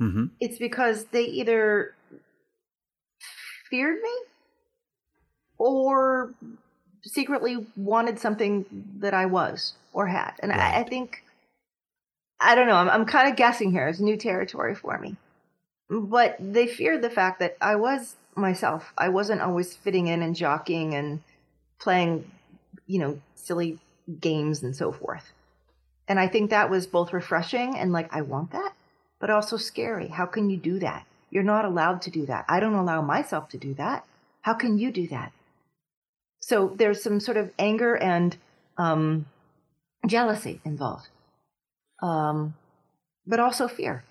[0.01, 0.25] mm-hmm.
[0.39, 1.93] it's because they either
[3.69, 4.13] feared me
[5.59, 6.33] or
[7.03, 8.65] secretly wanted something
[8.99, 10.33] that I was or had.
[10.39, 10.59] And right.
[10.59, 11.23] I, I, think,
[12.39, 13.87] I don't know, I'm, I'm kind of guessing here.
[13.87, 15.15] It's new territory for me.
[15.89, 18.93] But they feared the fact that I was myself.
[18.97, 21.21] I wasn't always fitting in and jockeying and
[21.79, 22.29] playing
[22.89, 23.77] you know, silly
[24.19, 25.31] games and so forth.
[26.07, 28.73] And I think that was both refreshing and like, I want that,
[29.19, 30.07] but also scary.
[30.07, 31.05] How can you do that?
[31.29, 32.45] You're not allowed to do that.
[32.49, 34.05] I don't allow myself to do that.
[34.41, 35.31] How can you do that?
[36.39, 38.37] So there's some sort of anger and
[38.77, 39.25] um,
[40.07, 41.09] jealousy involved,
[42.01, 42.55] um,
[43.27, 44.03] but also fear,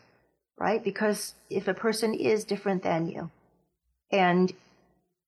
[0.59, 0.83] right?
[0.83, 3.31] Because if a person is different than you
[4.12, 4.53] and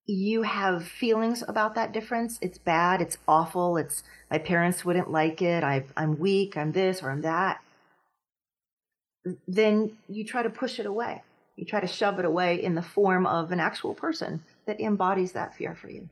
[0.06, 5.40] you have feelings about that difference, it's bad, it's awful, it's my parents wouldn't like
[5.40, 7.60] it, I, I'm weak, I'm this or I'm that,
[9.46, 11.22] then you try to push it away.
[11.56, 15.32] You try to shove it away in the form of an actual person that embodies
[15.32, 16.08] that fear for you.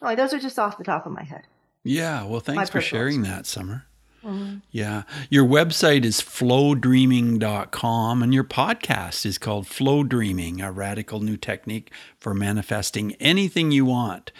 [0.00, 1.42] Well, those are just off the top of my head.
[1.84, 3.84] Yeah, well, thanks for sharing that, Summer.
[4.24, 4.56] Mm-hmm.
[4.70, 5.02] Yeah.
[5.30, 12.34] Your website is flowdreaming.com and your podcast is called Flowdreaming, a radical new technique for
[12.34, 14.32] manifesting anything you want.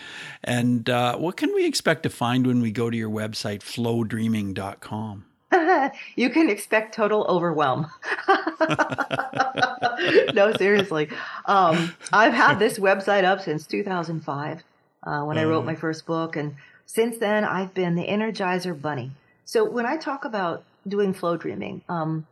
[0.43, 5.27] And uh, what can we expect to find when we go to your website, flowdreaming.com?
[6.17, 7.87] you can expect total overwhelm.
[10.35, 11.09] no, seriously.
[11.47, 14.63] Um, I've had this website up since 2005
[15.03, 15.41] uh, when mm.
[15.41, 15.79] I wrote my mm.
[15.79, 16.37] first book.
[16.37, 16.57] And
[16.87, 19.11] since then, I've been the Energizer Bunny.
[19.45, 22.27] So when I talk about doing flow dreaming, um,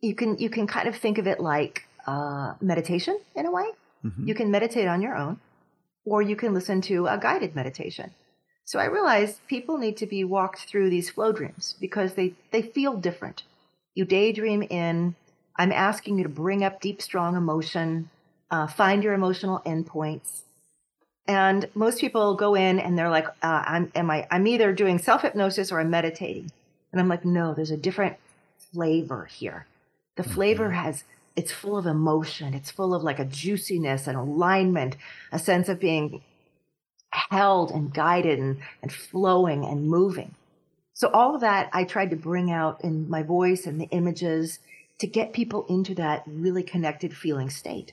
[0.00, 3.66] you can you can kind of think of it like uh, meditation in a way.
[4.04, 4.28] Mm-hmm.
[4.28, 5.40] You can meditate on your own,
[6.04, 8.12] or you can listen to a guided meditation.
[8.66, 12.62] So I realized people need to be walked through these flow dreams because they, they
[12.62, 13.44] feel different.
[13.94, 15.14] You daydream in,
[15.56, 18.10] I'm asking you to bring up deep, strong emotion,
[18.50, 20.42] uh, find your emotional endpoints.
[21.28, 24.98] And most people go in and they're like, uh, I'm, am I, I'm either doing
[24.98, 26.50] self hypnosis or I'm meditating.
[26.92, 28.16] And I'm like, no, there's a different
[28.72, 29.66] flavor here.
[30.16, 30.84] The flavor mm-hmm.
[30.84, 32.54] has, it's full of emotion.
[32.54, 34.96] It's full of like a juiciness and alignment,
[35.32, 36.22] a sense of being
[37.10, 40.34] held and guided and, and flowing and moving.
[40.92, 44.60] So all of that I tried to bring out in my voice and the images
[44.98, 47.92] to get people into that really connected feeling state.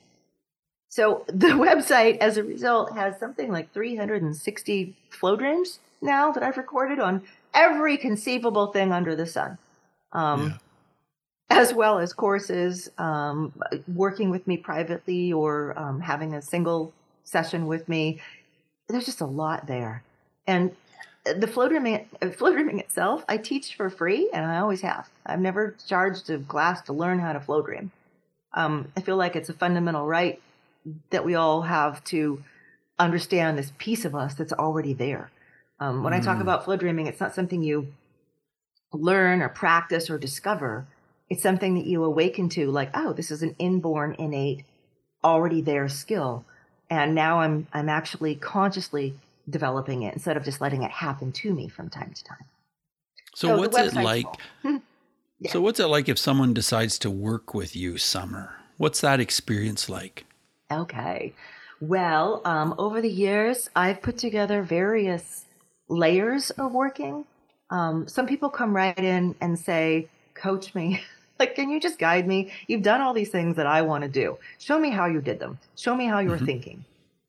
[0.94, 6.56] So the website, as a result, has something like 360 flow dreams now that I've
[6.56, 9.58] recorded on every conceivable thing under the sun.
[10.12, 10.58] Um, yeah.
[11.50, 13.52] As well as courses, um,
[13.92, 16.92] working with me privately or um, having a single
[17.24, 18.20] session with me.
[18.88, 20.04] There's just a lot there.
[20.46, 20.76] And
[21.24, 25.08] the flow dreaming, flow dreaming itself, I teach for free, and I always have.
[25.26, 27.90] I've never charged a class to learn how to flow dream.
[28.52, 30.40] Um, I feel like it's a fundamental right
[31.10, 32.42] that we all have to
[32.98, 35.30] understand this piece of us that's already there.
[35.80, 36.16] Um, when mm.
[36.16, 36.42] I talk mm.
[36.42, 37.88] about flow dreaming, it's not something you
[38.92, 40.86] learn or practice or discover.
[41.28, 44.64] It's something that you awaken to, like, oh, this is an inborn, innate,
[45.24, 46.44] already there skill,
[46.90, 49.18] and now I'm I'm actually consciously
[49.48, 52.44] developing it instead of just letting it happen to me from time to time.
[53.34, 54.26] So, so what's it like?
[54.64, 55.50] yeah.
[55.50, 58.54] So what's it like if someone decides to work with you, Summer?
[58.76, 60.26] What's that experience like?
[60.74, 61.32] Okay.
[61.80, 65.44] Well, um, over the years, I've put together various
[65.88, 67.24] layers of working.
[67.70, 71.02] Um, some people come right in and say, Coach me.
[71.38, 72.52] like, can you just guide me?
[72.66, 74.38] You've done all these things that I want to do.
[74.58, 75.58] Show me how you did them.
[75.76, 76.46] Show me how you were mm-hmm.
[76.46, 76.84] thinking.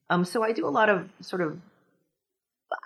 [0.10, 1.60] Um, so I do a lot of sort of,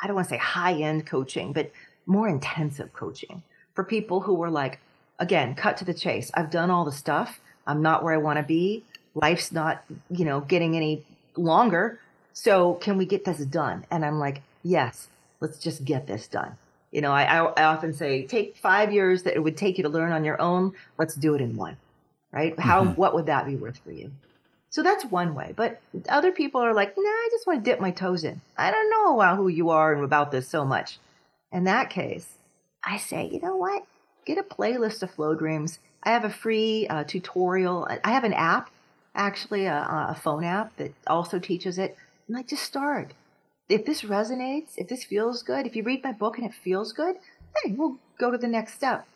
[0.01, 1.71] I don't want to say high end coaching, but
[2.05, 3.43] more intensive coaching
[3.75, 4.79] for people who were like,
[5.19, 6.31] again, cut to the chase.
[6.33, 7.39] I've done all the stuff.
[7.67, 8.83] I'm not where I want to be
[9.21, 11.03] life's not, you know, getting any
[11.35, 11.99] longer.
[12.33, 13.85] So can we get this done?
[13.91, 15.07] And I'm like, yes,
[15.39, 16.55] let's just get this done.
[16.91, 19.89] You know, I, I often say, take five years that it would take you to
[19.89, 20.73] learn on your own.
[20.97, 21.77] Let's do it in one,
[22.31, 22.59] right?
[22.59, 22.93] How, mm-hmm.
[22.93, 24.11] what would that be worth for you?
[24.71, 25.53] So that's one way.
[25.55, 28.41] But other people are like, nah, I just want to dip my toes in.
[28.57, 30.99] I don't know about who you are and about this so much.
[31.51, 32.37] In that case,
[32.83, 33.83] I say, you know what?
[34.25, 35.79] Get a playlist of flow dreams.
[36.03, 37.87] I have a free uh, tutorial.
[38.03, 38.69] I have an app
[39.15, 41.97] actually a, a phone app that also teaches it.
[42.27, 43.13] I'm like, just start.
[43.67, 46.91] If this resonates, if this feels good, if you read my book and it feels
[46.91, 47.15] good,
[47.63, 49.07] hey, we'll go to the next step.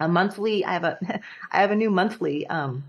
[0.00, 0.98] A monthly, I have a,
[1.52, 2.84] I have a new monthly um,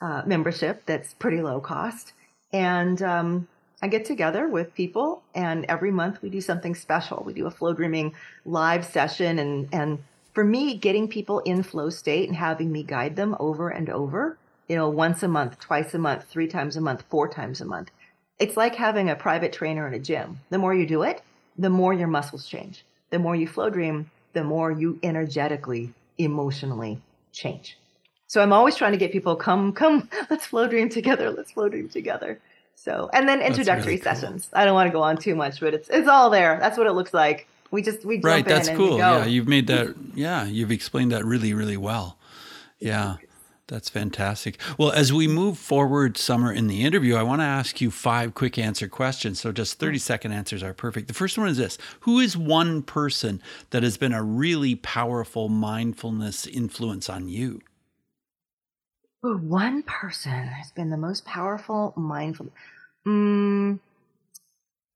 [0.00, 2.12] uh, membership that's pretty low cost,
[2.52, 3.48] and um,
[3.82, 7.22] I get together with people, and every month we do something special.
[7.24, 8.14] We do a flow dreaming
[8.44, 9.98] live session, and and
[10.34, 14.36] for me, getting people in flow state and having me guide them over and over
[14.68, 17.64] you know, once a month, twice a month, three times a month, four times a
[17.64, 17.90] month.
[18.38, 20.40] It's like having a private trainer in a gym.
[20.50, 21.22] The more you do it,
[21.56, 22.84] the more your muscles change.
[23.10, 27.00] The more you flow dream, the more you energetically, emotionally
[27.32, 27.76] change.
[28.26, 31.30] So I'm always trying to get people come, come, let's flow dream together.
[31.30, 32.38] Let's flow dream together.
[32.74, 34.14] So, and then introductory really cool.
[34.14, 34.50] sessions.
[34.52, 36.58] I don't want to go on too much, but it's it's all there.
[36.60, 37.48] That's what it looks like.
[37.72, 38.44] We just we jump right.
[38.44, 38.98] That's cool.
[38.98, 39.96] Yeah, you've made that.
[40.14, 42.18] Yeah, you've explained that really really well.
[42.78, 43.16] Yeah.
[43.68, 44.58] That's fantastic.
[44.78, 48.34] Well, as we move forward, Summer, in the interview, I want to ask you five
[48.34, 49.40] quick answer questions.
[49.40, 51.06] So just 30 second answers are perfect.
[51.06, 55.50] The first one is this Who is one person that has been a really powerful
[55.50, 57.60] mindfulness influence on you?
[59.20, 62.48] one person has been the most powerful mindful.
[63.06, 63.78] Mm,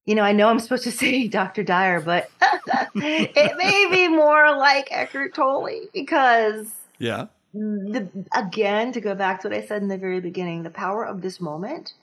[0.06, 1.62] you know, I know I'm supposed to say Dr.
[1.62, 2.30] Dyer, but
[2.94, 9.48] it may be more like Eckhart Tolle because yeah the, again, to go back to
[9.48, 11.94] what I said in the very beginning, the power of this moment.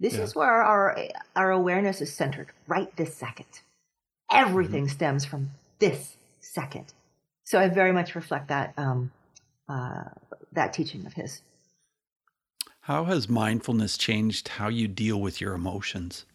[0.00, 0.22] This yeah.
[0.22, 0.98] is where our
[1.36, 3.46] our awareness is centered right this second.
[4.30, 4.94] Everything mm-hmm.
[4.94, 6.92] stems from this second.
[7.44, 9.12] So I very much reflect that um,
[9.68, 10.04] uh,
[10.52, 11.42] that teaching of his.
[12.80, 16.26] How has mindfulness changed how you deal with your emotions?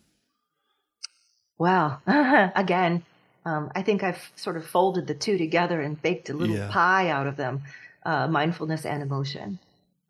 [1.57, 2.01] Well,
[2.55, 3.03] again,
[3.45, 6.69] um, I think I've sort of folded the two together and baked a little yeah.
[6.71, 7.61] pie out of them
[8.03, 9.59] uh, mindfulness and emotion.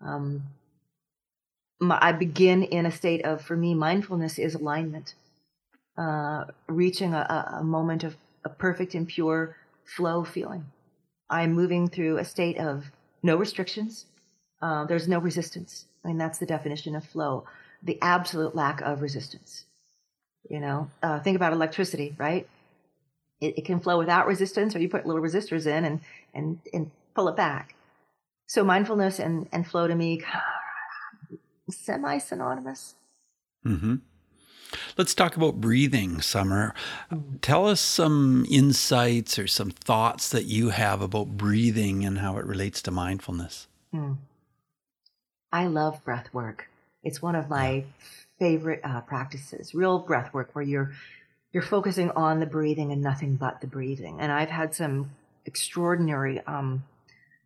[0.02, 0.43] Um,
[1.80, 5.15] my, I begin in a state of, for me, mindfulness is alignment,
[5.97, 10.65] uh, reaching a, a, moment of a perfect and pure flow feeling.
[11.30, 12.86] I'm moving through a state of
[13.23, 14.06] no restrictions.
[14.62, 15.86] Uh, there's no resistance.
[16.04, 17.45] I mean, that's the definition of flow
[17.84, 19.65] the absolute lack of resistance.
[20.49, 22.47] You know, uh, think about electricity, right?
[23.39, 26.02] It, it, can flow without resistance, or you put little resistors in and,
[26.34, 27.75] and, and pull it back.
[28.50, 30.24] So mindfulness and, and flow to me,
[31.70, 32.96] semi synonymous.
[33.64, 33.98] Mm-hmm.
[34.98, 36.74] Let's talk about breathing, Summer.
[37.44, 42.46] Tell us some insights or some thoughts that you have about breathing and how it
[42.46, 43.68] relates to mindfulness.
[43.92, 44.14] Hmm.
[45.54, 46.70] I love breath work.
[47.04, 47.84] It's one of my
[48.40, 49.76] favorite uh, practices.
[49.76, 50.92] Real breath work where you're
[51.54, 54.20] you're focusing on the breathing and nothing but the breathing.
[54.20, 55.12] And I've had some
[55.46, 56.84] extraordinary um,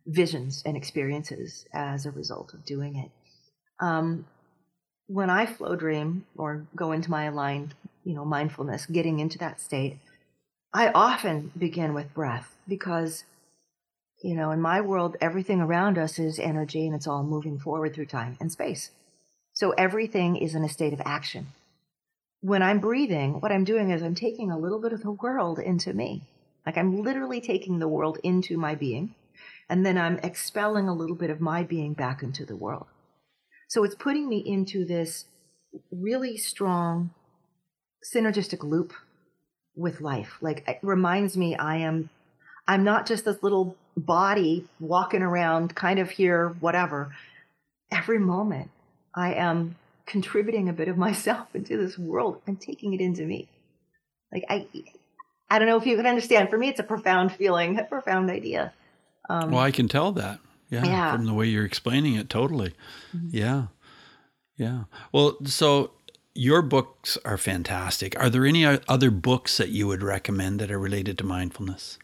[0.06, 3.10] visions and experiences as a result of doing it.
[3.80, 4.26] Um,
[5.06, 9.98] when I Flowdream or go into my aligned, you know, mindfulness, getting into that state,
[10.72, 13.24] I often begin with breath because,
[14.22, 17.94] you know, in my world, everything around us is energy and it's all moving forward
[17.94, 18.90] through time and space.
[19.52, 21.48] So everything is in a state of action.
[22.40, 25.58] When I'm breathing, what I'm doing is I'm taking a little bit of the world
[25.58, 26.22] into me.
[26.66, 29.14] Like I'm literally taking the world into my being
[29.68, 32.86] and then I'm expelling a little bit of my being back into the world.
[33.68, 35.26] So it's putting me into this
[35.90, 37.10] really strong
[38.14, 38.92] synergistic loop
[39.74, 40.38] with life.
[40.40, 42.10] Like it reminds me I am
[42.66, 47.14] I'm not just this little body walking around kind of here whatever.
[47.90, 48.70] Every moment
[49.14, 53.48] I am contributing a bit of myself into this world and taking it into me.
[54.32, 54.66] Like I
[55.50, 56.50] I don't know if you can understand.
[56.50, 58.72] For me it's a profound feeling, a profound idea.
[59.28, 60.40] Um, well, I can tell that.
[60.70, 62.74] Yeah, yeah, From the way you're explaining it, totally.
[63.14, 63.28] Mm-hmm.
[63.30, 63.66] Yeah.
[64.56, 64.84] Yeah.
[65.12, 65.92] Well, so
[66.34, 68.18] your books are fantastic.
[68.18, 71.98] Are there any other books that you would recommend that are related to mindfulness?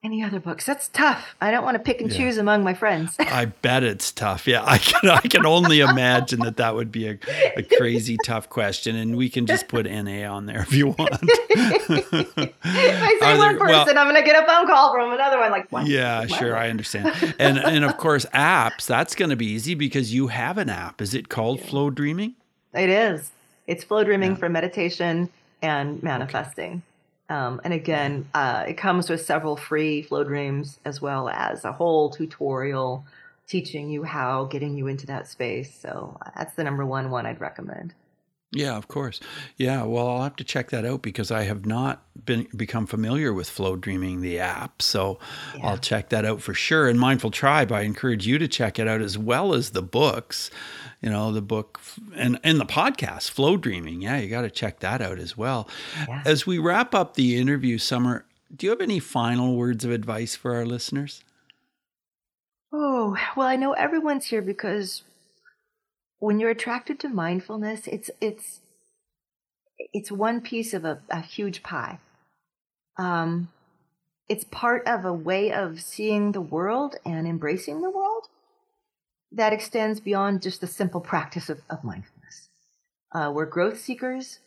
[0.00, 0.64] Any other books?
[0.64, 1.34] That's tough.
[1.40, 2.18] I don't want to pick and yeah.
[2.18, 3.16] choose among my friends.
[3.18, 4.46] I bet it's tough.
[4.46, 5.10] Yeah, I can.
[5.10, 7.18] I can only imagine that that would be a,
[7.56, 11.18] a crazy tough question, and we can just put NA on there if you want.
[11.20, 15.40] if I say one person, well, I'm going to get a phone call from another
[15.40, 15.50] one.
[15.50, 17.34] Like, yeah, sure, I understand.
[17.40, 18.86] And and of course, apps.
[18.86, 21.02] That's going to be easy because you have an app.
[21.02, 22.34] Is it called Flowdreaming?
[22.72, 23.32] It is.
[23.66, 24.36] It's Flowdreaming yeah.
[24.36, 25.28] for meditation
[25.60, 26.82] and manifesting.
[27.28, 31.72] Um, and again, uh, it comes with several free flow dreams as well as a
[31.72, 33.04] whole tutorial
[33.46, 35.74] teaching you how, getting you into that space.
[35.74, 37.94] So uh, that's the number one one I'd recommend.
[38.50, 39.20] Yeah, of course.
[39.58, 43.32] Yeah, well, I'll have to check that out because I have not been become familiar
[43.32, 44.80] with Flowdreaming, the app.
[44.80, 45.18] So
[45.54, 45.66] yeah.
[45.66, 46.88] I'll check that out for sure.
[46.88, 50.50] And Mindful Tribe, I encourage you to check it out as well as the books
[51.00, 51.80] you know the book
[52.16, 54.02] and and the podcast Flowdreaming.
[54.02, 55.68] Yeah you got to check that out as well.
[56.08, 56.22] Yeah.
[56.24, 60.34] as we wrap up the interview summer do you have any final words of advice
[60.34, 61.22] for our listeners?
[62.72, 65.02] Oh well i know everyone's here because
[66.18, 68.60] when you're attracted to mindfulness it's it's
[69.92, 71.98] it's one piece of a, a huge pie.
[72.98, 73.48] Um
[74.28, 78.28] it's part of a way of seeing the world and embracing the world
[79.32, 82.48] that extends beyond just the simple practice of, of mindfulness.
[83.12, 84.38] Uh, we're growth seekers.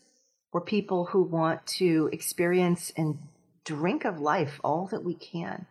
[0.52, 3.18] We're people who want to experience and
[3.64, 5.66] drink of life all that we can.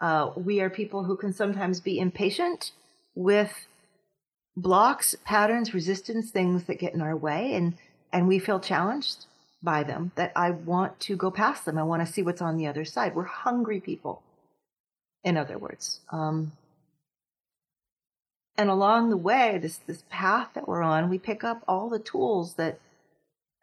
[0.00, 2.72] Uh, we are people who can sometimes be impatient
[3.14, 3.66] with
[4.56, 7.74] blocks, patterns, resistance, things that get in our way, and
[8.12, 9.26] and we feel challenged
[9.62, 10.12] by them.
[10.16, 11.78] That I want to go past them.
[11.78, 13.14] I want to see what's on the other side.
[13.14, 14.22] We're hungry people.
[15.22, 16.52] In other words, um,
[18.56, 21.98] and along the way, this this path that we're on, we pick up all the
[21.98, 22.78] tools that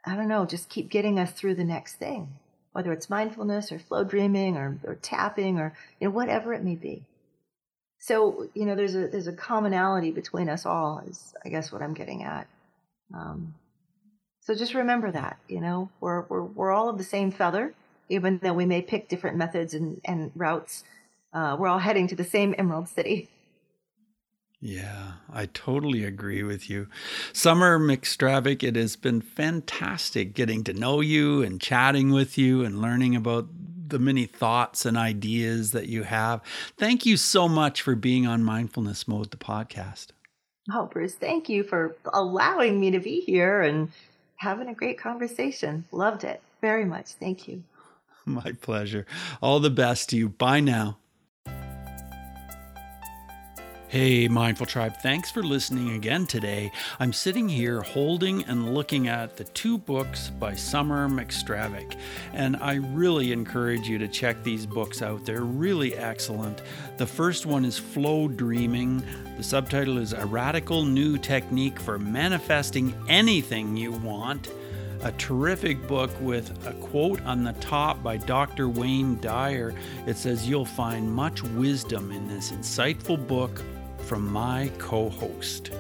[0.06, 2.30] I don't know, just keep getting us through the next thing,
[2.74, 7.04] whether it's mindfulness or Flowdreaming or, or tapping or you know whatever it may be.
[8.00, 11.04] So you know, there's a there's a commonality between us all.
[11.08, 12.48] Is I guess what I'm getting at.
[13.14, 13.54] Um,
[14.42, 17.74] so just remember that you know we're we're we're all of the same feather,
[18.10, 20.84] even though we may pick different methods and and routes.
[21.34, 23.30] Uh, we're all heading to the same Emerald City.
[24.64, 26.88] Yeah, I totally agree with you.
[27.34, 32.80] Summer McStravick, it has been fantastic getting to know you and chatting with you and
[32.80, 33.48] learning about
[33.88, 36.42] the many thoughts and ideas that you have.
[36.78, 40.08] Thank you so much for being on Mindfulness Mode, the podcast.
[40.72, 43.92] Oh, Bruce, thank you for allowing me to be here and
[44.36, 45.86] having a great conversation.
[45.92, 47.14] Loved it very much.
[47.14, 47.64] Thank you.
[48.26, 49.08] My pleasure.
[49.42, 50.30] All the best to you.
[50.30, 51.00] Bye now.
[53.92, 56.72] Hey, Mindful Tribe, thanks for listening again today.
[57.02, 61.98] I'm sitting here holding and looking at the two books by Summer McStravick,
[62.32, 65.26] and I really encourage you to check these books out.
[65.26, 66.62] They're really excellent.
[66.96, 69.04] The first one is Flowdreaming.
[69.36, 74.48] The subtitle is A Radical New Technique for Manifesting Anything You Want
[75.04, 78.70] a terrific book with a quote on the top by Dr.
[78.70, 79.74] Wayne Dyer.
[80.06, 83.64] It says, You'll find much wisdom in this insightful book
[84.12, 85.72] from my co host.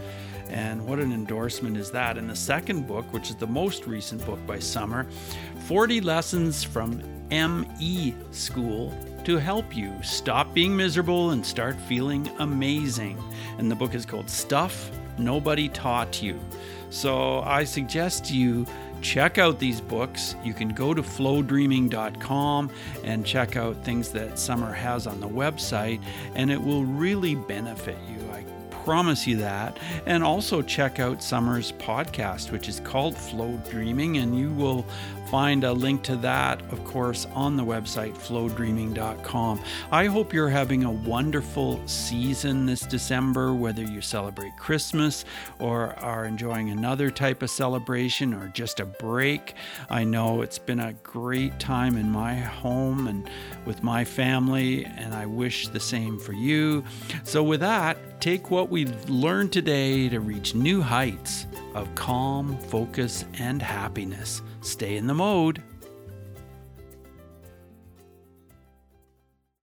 [0.47, 2.17] And what an endorsement is that?
[2.17, 5.05] In the second book, which is the most recent book by Summer,
[5.65, 13.21] 40 lessons from ME School to help you stop being miserable and start feeling amazing.
[13.57, 16.39] And the book is called Stuff Nobody Taught You.
[16.89, 18.65] So I suggest you
[19.01, 20.35] check out these books.
[20.43, 22.71] You can go to flowdreaming.com
[23.03, 26.01] and check out things that Summer has on the website,
[26.35, 27.97] and it will really benefit
[28.83, 29.77] promise you that.
[30.05, 34.85] And also check out Summer's podcast, which is called Flow Dreaming, and you will
[35.31, 39.61] find a link to that, of course, on the website flowdreaming.com.
[39.89, 45.23] I hope you're having a wonderful season this December, whether you celebrate Christmas
[45.57, 49.53] or are enjoying another type of celebration or just a break.
[49.89, 53.29] I know it's been a great time in my home and
[53.65, 56.83] with my family, and I wish the same for you.
[57.23, 63.23] So, with that, take what we've learned today to reach new heights of calm, focus,
[63.39, 64.41] and happiness.
[64.61, 65.63] Stay in the mode.